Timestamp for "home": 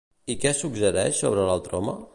1.83-1.99